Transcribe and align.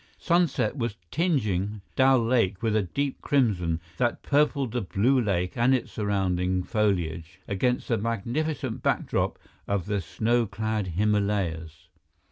Sunset 0.17 0.75
was 0.75 0.95
tingeing 1.11 1.81
Dal 1.95 2.17
Lake 2.17 2.63
with 2.63 2.75
a 2.75 2.81
deep 2.81 3.21
crimson 3.21 3.79
that 3.97 4.23
purpled 4.23 4.71
the 4.71 4.81
blue 4.81 5.21
lake 5.21 5.55
and 5.55 5.75
its 5.75 5.91
surrounding 5.91 6.63
foliage 6.63 7.39
against 7.47 7.87
the 7.87 7.99
magnificent 7.99 8.81
backdrop 8.81 9.37
of 9.67 9.85
the 9.85 10.01
snow 10.01 10.47
clad 10.47 10.87
Himalayas. 10.97 11.87